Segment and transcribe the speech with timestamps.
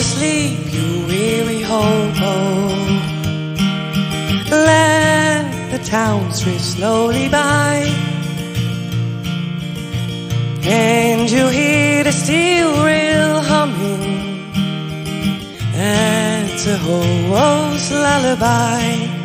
[0.00, 2.34] to sleep, you weary hobo.
[4.50, 7.74] Let the town drift slowly by.
[10.62, 14.52] And you hear the steel rail humming.
[15.74, 19.19] It's a hobo's lullaby.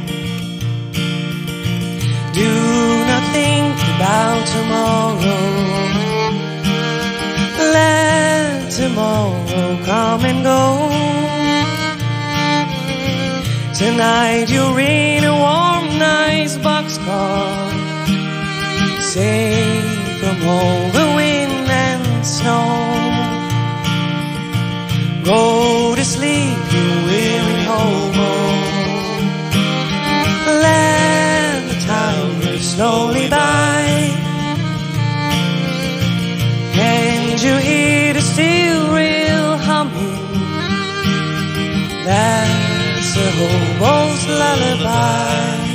[8.96, 10.62] Tomorrow come and go.
[13.78, 17.72] Tonight you're in a warm, nice boxcar,
[19.02, 22.68] safe from all the wind and snow.
[25.26, 28.32] Go to sleep, you weary hobo.
[30.68, 33.25] Let the time slowly
[42.06, 45.75] That's a hobo's lullaby.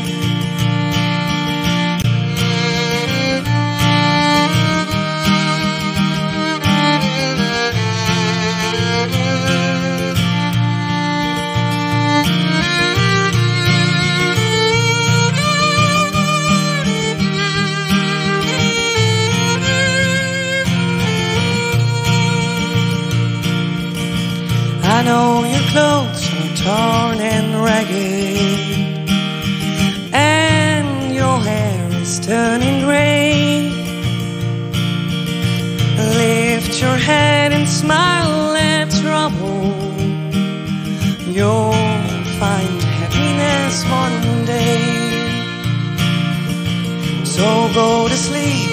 [25.00, 29.08] I know your clothes are torn and ragged,
[30.12, 33.72] and your hair is turning gray.
[35.96, 39.72] Lift your head and smile at trouble.
[41.32, 41.72] You'll
[42.38, 44.84] find happiness one day.
[47.24, 48.68] So go to sleep,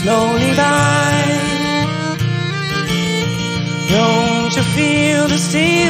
[0.00, 1.12] slowly by.
[3.88, 5.81] Don't you feel the steel